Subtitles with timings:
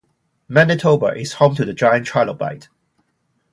[0.47, 2.69] Manitoba is home to the giant trilobite.